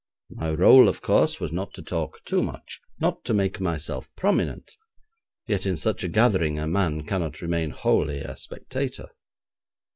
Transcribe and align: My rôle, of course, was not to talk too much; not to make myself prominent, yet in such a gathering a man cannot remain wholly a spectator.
My 0.31 0.47
rôle, 0.55 0.89
of 0.89 1.03
course, 1.03 1.39
was 1.39 1.51
not 1.51 1.75
to 1.75 1.83
talk 1.83 2.23
too 2.25 2.41
much; 2.41 2.81
not 2.99 3.23
to 3.25 3.35
make 3.35 3.61
myself 3.61 4.09
prominent, 4.15 4.75
yet 5.45 5.67
in 5.67 5.77
such 5.77 6.03
a 6.03 6.07
gathering 6.09 6.57
a 6.57 6.65
man 6.65 7.05
cannot 7.05 7.39
remain 7.39 7.69
wholly 7.69 8.17
a 8.17 8.35
spectator. 8.35 9.09